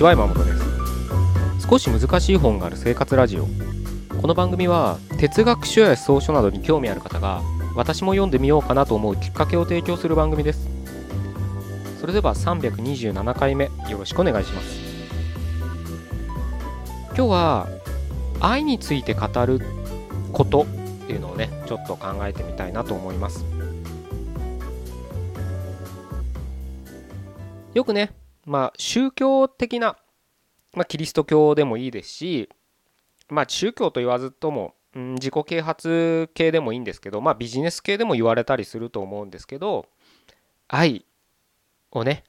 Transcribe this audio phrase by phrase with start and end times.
[0.00, 1.68] ちは山本です。
[1.68, 3.46] 少し難しい本がある生活ラジオ。
[4.18, 7.42] この番組は哲学書や草書などに興味ある方が
[7.76, 10.70] 私も読んでみようかなと思うきっかけを提供する番組です。
[12.00, 14.80] それでは327回目よろしくお願いします。
[17.08, 17.68] 今日は
[18.40, 19.60] 愛について語る
[20.32, 20.66] ことっ
[21.08, 23.44] ていうのをねちょっと考えてみたいなと思います。
[27.74, 28.14] よくね
[28.46, 29.96] まあ宗教的な、
[30.74, 32.48] まあ、キリスト教でもいいですし
[33.28, 39.86] まあ宗教と言わずとも、うん、自己啓発系でもいいんですけどまあビジネス系でも言われたりすると思うんですけど
[40.68, 41.04] 愛
[41.92, 42.24] をね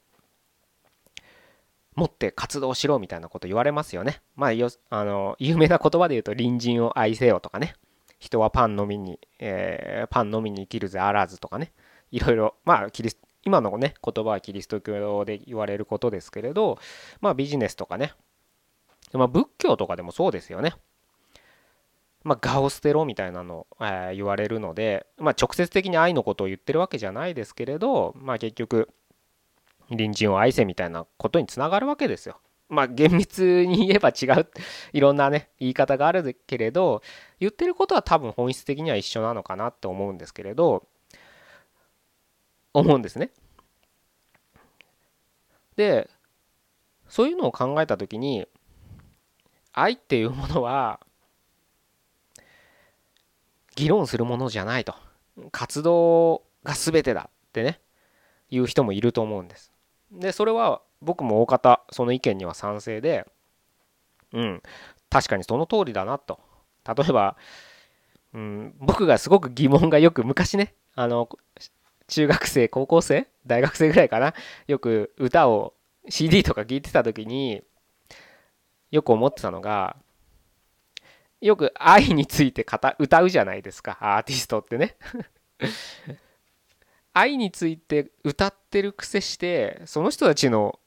[1.94, 4.22] 持って活動しろみたいなこと言われますよね。
[4.34, 7.74] まあ、よあの有名な言葉で言うと隣人を愛せよとかね
[8.18, 11.72] 人はパン飲みに、えー、パン飲みに生きるぜあらずとかね
[12.10, 16.78] いろいろまあキリス今のね言葉はキリスト教で言われることですけれど
[17.20, 18.12] まあビジネスとかね
[19.12, 20.74] まあ仏教とかでもそうですよね
[22.24, 28.88] まあガオステロみたいなの、え、言われるのでまあ直接的に愛のことを言ってるわけじゃないですけれどまあ結局
[29.88, 32.38] 隣人を愛せみたいなことにつながるわけですよ。
[32.68, 34.48] まあ厳密に言えば違う
[34.94, 37.02] いろんなね言い方があるけれど
[37.38, 40.86] 言ってることは多分本質的には一緒なのかなって思うんですけれど
[42.74, 43.30] 思うんですね。
[45.76, 46.10] で
[47.08, 48.46] そういうのを考えた時に
[49.72, 51.00] 愛っていうものは
[53.74, 54.94] 議論するものじゃないと
[55.50, 57.80] 活動が全てだってね
[58.50, 59.72] 言う人もいると思うんです。
[60.10, 63.26] でそれは僕も大方その意見には賛成で
[64.32, 64.62] うん
[65.10, 66.40] 確かにその通りだなと
[66.86, 67.36] 例えば、
[68.34, 71.28] うん、僕がすごく疑問がよく昔ねあの
[72.12, 73.26] 中学生高校生？
[73.46, 74.34] 大学生ぐらいかな？
[74.66, 75.72] よく歌を
[76.10, 77.62] CD とか聴いてた時に
[78.90, 79.96] よく思ってたのが
[81.40, 82.66] よく愛について
[82.98, 84.96] 歌うじゃないですかアーティストってね。
[87.14, 90.78] 愛について歌ってるくせしてその人たちの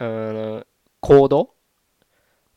[0.00, 0.66] うん
[1.00, 1.54] 行動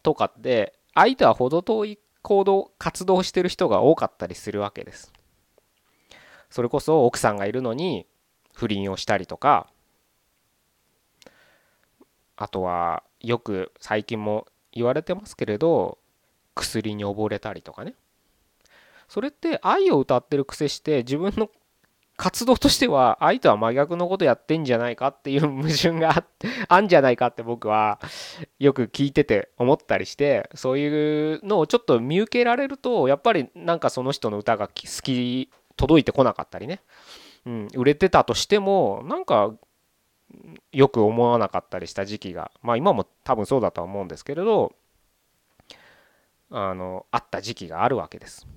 [0.02, 5.14] とかって愛とは程遠い行動活動してる人が多かったりするわけです。
[6.50, 8.06] それこそ奥さんがいるのに
[8.54, 9.68] 不倫をしたりとか
[12.36, 15.98] あとはよく最近も言われてますけれど
[16.56, 17.96] 薬に溺れたりとかね。
[19.08, 21.50] それって愛を歌ってるくせして自分の
[22.18, 28.00] 活動としては愛とは真逆のことやってんじゃないかっていう 矛盾があってあんじゃないかって僕は
[28.60, 36.82] よく聞いてて思ったりしてそういうのをちょっと見受けられるとやっぱりなんかその人の歌が好き届いてこなかったりね、
[37.46, 39.54] うん、売れてたとしてもなんか
[40.72, 44.74] よく思わなかったりした時期がまあ今も多分そうだとは思うんですけれど
[46.52, 48.48] あのあった時期があるわけです。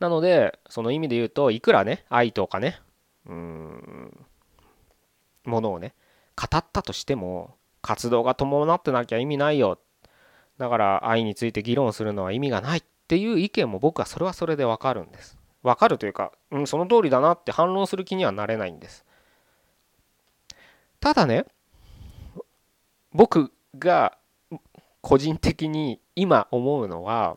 [0.00, 2.80] なのでその意味で言うといくらね愛とかね
[3.26, 4.26] うん
[5.44, 5.94] ものをね
[6.36, 9.78] 語ったとしても活動が伴ってなきゃ意味ないよ。
[10.58, 12.82] だから愛について議論するのは意味がない。
[13.04, 15.38] っていう意見も僕はそれはそれでわかるんです。
[15.62, 19.04] わかるというか、うん、その通りだなって反論する気にはなれないんです。
[21.00, 21.44] ただね
[23.12, 24.16] 僕が
[25.02, 27.36] 個人的に今思うのは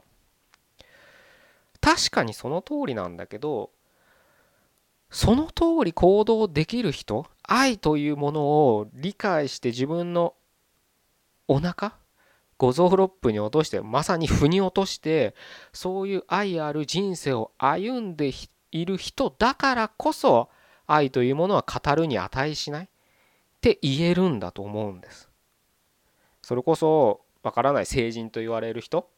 [1.81, 3.71] 確かにその通りなんだけど
[5.09, 10.33] その通り行動できる人愛というものを理解して自分の
[11.47, 11.93] お腹
[12.57, 15.35] 五臓六腑に落としてまさに腑に落として
[15.73, 18.31] そういう愛ある人生を歩んで
[18.71, 20.49] いる人だからこそ
[20.87, 22.85] 愛というものは語るに値しない。
[22.85, 25.29] って言えるんだと思うんです。
[26.41, 29.09] それこそわからない成人と言われる人。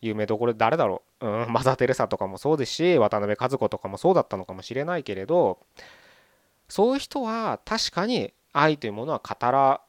[0.00, 5.58] 有名どころ誰だろう、うん、マザー・テレサとかもそうですし渡辺和子とかもそうだったのかもしれないけれど
[6.70, 9.82] そういう人は確かに愛というものは語ら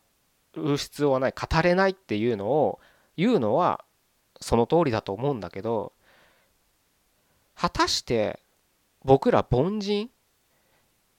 [0.54, 1.34] る必要はない。
[1.34, 2.80] 語れないっていうのを
[3.18, 3.84] 言うのは
[4.40, 5.94] その通りだと思うんだけど
[7.56, 8.40] 果たして
[9.04, 10.10] 僕ら凡人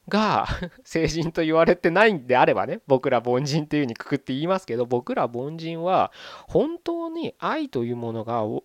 [0.08, 0.46] が
[0.84, 6.12] 成人と言われてないんであればね僕ら凡人っていうふうにくくって言いますけど僕ら凡人は
[6.48, 8.62] 本当に愛というものが分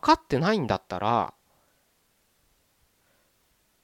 [0.00, 1.34] かってないんだったら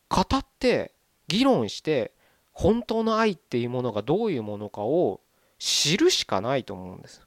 [0.09, 0.95] 語って
[1.29, 2.13] 議論して
[2.55, 5.21] 本当の愛っていうものがどういうものかを
[5.59, 7.27] 知るしかないと思うんです。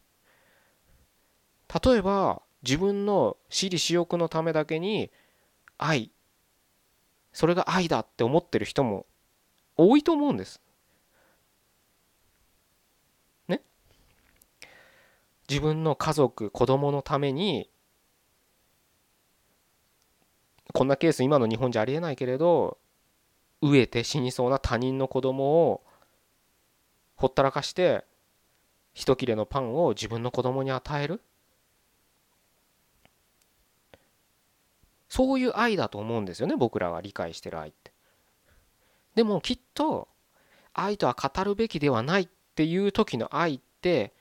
[1.85, 5.11] 例えば自分の私利私欲のためだけに
[5.77, 6.11] 愛
[7.33, 9.05] それが愛だって思ってる人も
[9.75, 10.61] 多いと思うんです
[13.47, 13.61] ね？
[15.49, 17.69] 自分の家族子供のために
[20.73, 22.77] こんなケース今の日本じゃありえないけれど
[23.61, 25.83] 飢えて死にそうな他人の子供を
[27.15, 28.05] ほったらかして
[28.93, 31.21] 一切れのパンを自分の子供に与える？
[35.09, 37.91] そういう愛だと思うんですよね僕らが理解してる愛って。
[39.15, 40.07] でもきっと
[40.73, 44.13] 愛とは語るべきではないっていう時の愛って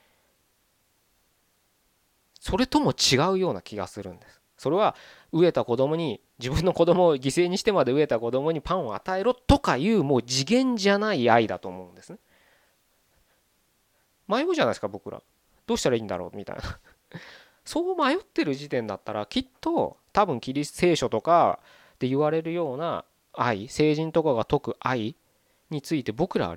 [2.40, 4.40] それとも違うような気がするんです。
[4.56, 4.96] それは
[5.36, 12.18] 飢えた子供に自分の子供を犠牲にしてまで飢えた子供にパンを与えろとかいうもう次元じゃない愛だと思うんですね。
[14.28, 15.22] 迷うじゃないですか僕ら。
[15.66, 16.62] どうしたらいいんだろうみたいな。
[17.64, 21.58] そう迷ってる時点だったらきっと多分キリス聖書とか
[21.98, 25.16] で言われるような愛聖人とかが説く愛
[25.70, 26.56] について僕らは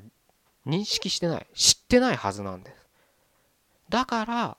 [0.65, 1.47] 認識してない。
[1.53, 2.87] 知ってないはずなんです。
[3.89, 4.57] だから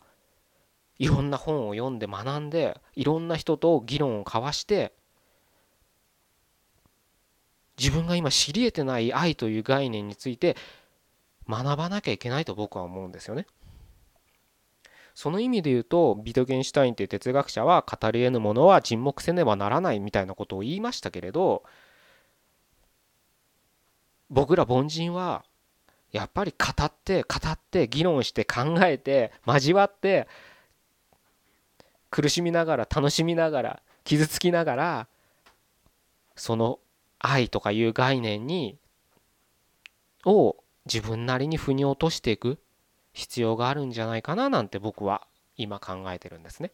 [1.00, 4.93] いろんな本を読んで学んでいろんな人と議論を交わして
[7.79, 10.58] 自分が今知り得てない愛という概念について
[11.49, 13.47] 学ばなきゃいけないと僕は思うんですよね。
[15.14, 21.62] その意味で言うとビトゲンシュタインという哲学者は語り得ぬものは沈黙せねばならないみたいなことを言いましたけれど
[24.29, 25.44] 僕ら凡人は
[26.12, 30.29] やっぱり語って語って議論して考えて交わって
[32.11, 35.09] 苦しみながら楽しみながら傷つきながら
[36.37, 36.79] その
[37.19, 38.79] 愛とかいう概念に
[40.25, 42.59] を自分なりに腑に落としていく
[43.12, 45.27] 必要があるんじゃないかななんて僕は
[45.57, 46.73] 今考えてるんですね。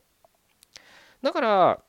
[1.22, 1.82] だから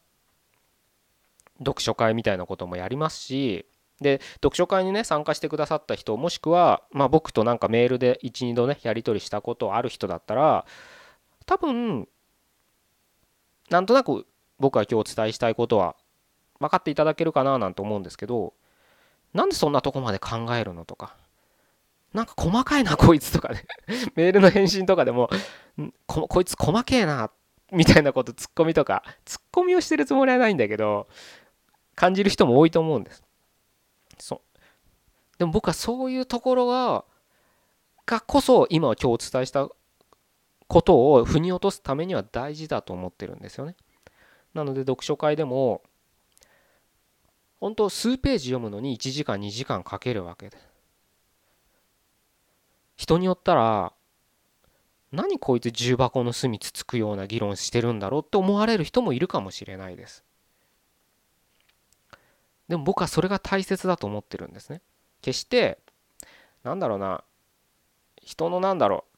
[1.60, 3.66] 読書会みたいなこともやりますし
[4.00, 10.66] で読書会にね参加してくださった人もしくは、まあ、僕となんかメールで12度ねやり取りしたことある人だったら
[11.46, 12.08] 多分
[13.70, 14.26] なんとなく
[14.60, 15.96] 僕が今日お伝えしたいことは
[16.60, 18.54] 分かっていただけるかななんて思うんですけど
[19.34, 21.16] なんでそんなとこまで考えるのとか。
[22.14, 23.66] なんか細かいなこいつとかね
[24.16, 25.30] メールの返信とかでも
[26.08, 27.30] ここいつ細けえな
[27.72, 31.08] みたいなことツッコミとかツッコミをしてるつもりはないんだけど
[31.96, 33.24] 感じる人も多いと思うんです。
[34.20, 34.60] そう
[35.38, 37.04] でも僕はそういうところが
[38.06, 39.70] がこそ今は今日お伝えした
[40.68, 43.76] ことを腑に落とすためには大事だと思ってるんですよね。
[44.54, 45.82] なので読書会でも
[47.60, 50.58] 本当数ページ読むのに1時間2時間かけるわけで。
[52.96, 53.94] 人によったら
[55.12, 60.24] 何こいつ重箱の隅つつくような議論してるんだろうって思われる人もいるかもしれないです。
[62.68, 64.82] でも僕はそれが大切だと思ってるんですね。
[65.22, 65.80] 決して
[66.64, 67.24] なんだろうな
[68.22, 69.17] 人のなんだろう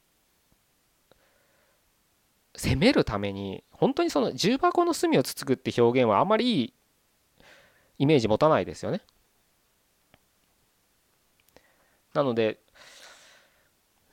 [2.60, 6.74] 責めるために本当にその重箱の隅をつつくって表現はあまりいい
[8.00, 9.02] イメージ持たないですよね。
[12.13, 12.60] なので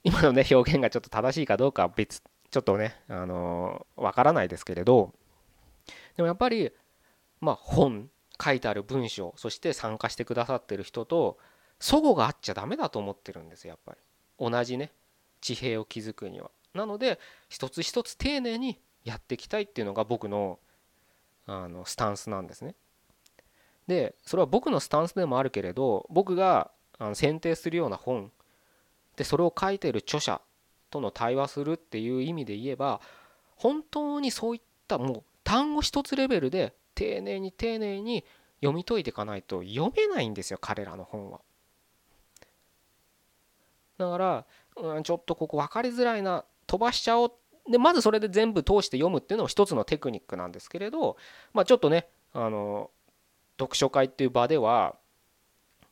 [0.05, 5.12] 今のね表現がちょっと正しいかどうかは別ちょっとねあのわからないですけれど
[6.17, 6.71] でもやっぱり
[7.41, 8.09] まあ本
[8.41, 11.38] 書いてある文章そして参加してくださってる人と
[11.81, 13.99] 齟齬があっちゃダメだと思ってるんですやっぱり。
[14.38, 14.93] 同じね
[15.41, 16.50] 地平を築くには。
[16.76, 17.18] なので
[17.49, 20.59] 一つ一つ丁寧にやっていきたいっていうのが僕の
[21.47, 22.75] あのスタンスなんですね
[23.87, 28.33] でそれは僕のスタンスでもあるけれど僕があの選定するような本
[29.16, 30.40] でそれを書いている著者
[30.90, 33.00] との対話するっていう意味で言えば
[33.54, 38.25] 本当にそういったもう単語一つレベルで丁寧に丁寧に
[38.61, 41.40] 読み解いていかないと読めないんですよ彼らの本は。
[43.99, 47.32] だから、うん、ちょっとここ分かりづらいな飛ばしちゃおう。
[47.70, 51.16] でまずそれで全部通して読むっていうのも一つのテクニックなんですけれど
[51.52, 52.90] まあちょっとねあの
[53.58, 54.94] 読書会っていう場では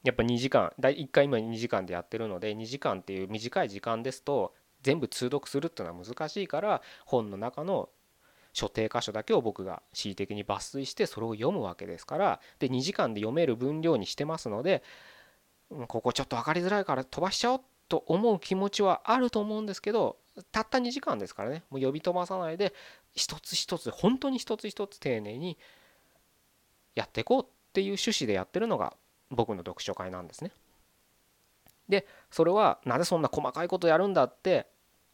[0.04, 7.88] やっぱ2時間1回今2時間でやってるので2時間っていう短い時間ですと全部通読するっていうのは難しいから本の中の
[8.52, 14.82] 所定箇所だけを僕が恣意的に抜粋してそれを読むわけですからで2時間で読める分量にしてますので
[15.88, 20.18] ここちょっと分かりづらいから飛ばしちゃおうと思う気持ちはあると思うんですけど
[20.52, 22.72] たった2時間ですからねもう呼び飛ばさないで
[23.14, 25.56] 一つ一つ本当に一つ一つ丁寧に
[26.94, 28.94] やっていこうっていう趣旨でやってるのが
[29.30, 30.52] 僕の読書会なんですね。
[31.88, 34.66] でそれはなぜそんな細かいことやるんだって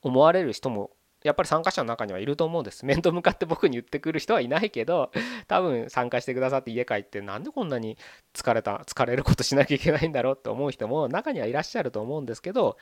[0.02, 0.90] 思われる人も
[1.22, 5.10] やっぱり参加者の中にはいると思うんです面と向かって僕に言ってくる人はいないけど
[5.48, 7.98] 多分参加してくださって家帰ってなんでこんなに
[8.32, 12.78] 疲れた疲れることしなきゃいけないんだろうって思う人も中にはいらっしゃると思うんですけど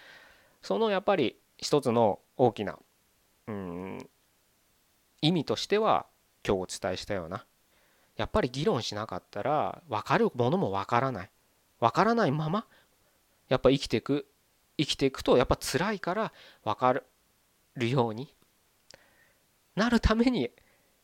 [0.62, 2.78] そのやっぱり一つの大きな
[3.48, 4.08] うん
[5.20, 6.06] 意味としては
[6.46, 7.44] 今日お伝えしたような
[8.16, 11.30] やっぱり議論しなかったら分かるものも分からない。
[11.78, 12.66] 分からないまま
[13.48, 14.26] やっぱ生きていく
[14.76, 16.32] 生きていくとやっぱ辛いから
[16.64, 16.92] 分か
[17.76, 18.34] るように
[19.76, 20.50] なるために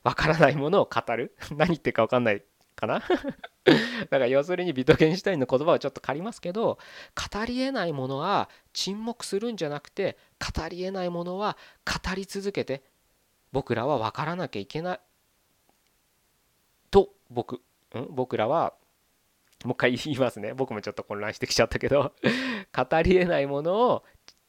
[0.02, 1.36] 分からないものを語る。
[1.56, 2.42] 何言ってるか分かんない
[2.74, 3.02] かな？
[3.64, 6.78] だから要するにビトゲンシュタインの言葉をちょっと借りますけど
[7.32, 12.82] 語りえないものは沈黙するんじゃなくて語りえないものは語り続けて
[13.52, 15.00] 僕らは分からなきゃいけない。
[16.90, 17.62] と僕、
[17.94, 18.74] ん、僕らは
[19.64, 20.52] もう一回言いますね。
[20.54, 22.12] 僕もちょっと混乱してきちゃったけど。
[22.74, 24.04] 語りえないものを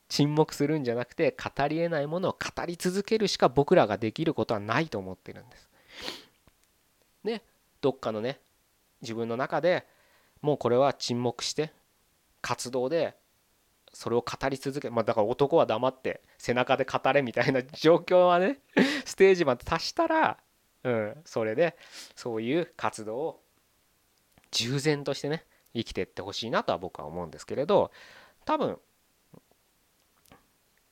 [0.09, 5.69] 沈黙するんじゃなくて語りえないものを語り続けるしか僕らができることはないと思ってるんです。
[7.23, 7.43] で
[7.85, 8.39] どっかのね
[9.03, 9.85] 自分の中で
[10.41, 11.71] もうこれは沈黙して
[12.41, 13.15] 活動で
[13.93, 18.59] それを語り続けまあだから男は黙って背中で語れみたいな 状況はね
[19.05, 20.39] ステージまで達したら
[20.83, 21.77] うんそれで
[22.15, 23.43] そういう活動を
[24.49, 27.91] 従前としてね生きてってほしいなとは僕は思うんですけれど
[28.45, 28.79] 多分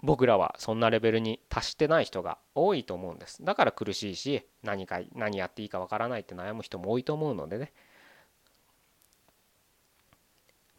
[0.04, 3.44] 僕らはそんなレベルに達してない人が多いと思うんです。
[3.44, 7.72] だから苦しいし何か何やっていいかわからないって悩む人も多いと思うのでね。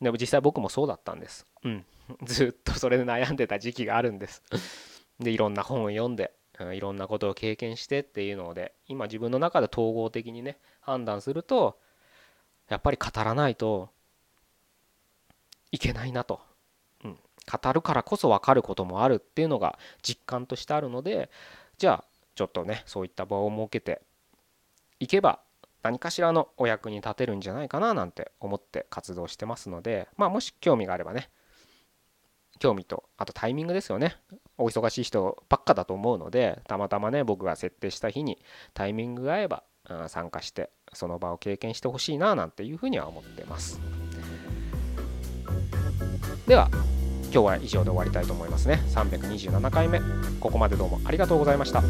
[0.02, 1.46] でも実際僕もそうだったんです。
[1.64, 1.86] うん。
[2.22, 4.42] ずっとそれで悩んでた時期があるんです。
[5.18, 6.34] でいろんな本を読んで
[6.74, 11.78] いろんなことを経験してっていうので今自分の中で統合的にね判断すると
[12.68, 13.90] やっぱり語らないと
[15.72, 16.40] いけないなと。
[17.50, 21.30] 語るからこそ分かることもあるっていうのが実感としてあるので
[21.78, 24.02] じゃあちょっとねそういった場を設けて
[25.00, 25.40] いけば
[25.82, 31.30] 何かしらのお役に立てるんじゃないかななんて思って活動してますのでまあもし興味があればね
[32.58, 34.16] 興味とあとタイミングですよね。
[34.56, 38.38] お忙しい人ばっかだと思うのでたまたまね僕が設定した日に
[38.72, 39.64] タイミングが合えば
[40.08, 43.80] 参加してその場を経験してほしいななんていうふうには思ってます。
[46.46, 46.70] では
[47.34, 48.80] 今日は以上で終わりたいと思いますね。
[48.94, 50.00] 327回目。
[50.38, 51.82] ここまでどうもありがとうございました。